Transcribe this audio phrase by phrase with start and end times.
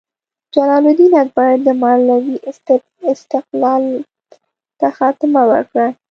[0.53, 2.35] جلال الدین اکبر د مالوې
[3.13, 3.83] استقلال
[4.79, 5.87] ته خاتمه ورکړه.